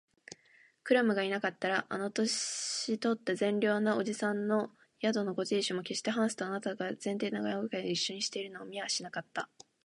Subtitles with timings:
[0.83, 9.47] クラムがいなかったら、あの年とった善良な伯父さんの宿のご亭主も、けっしてハンスとあなたとが前庭でなごやかにいっしょにいるのを見はしなかった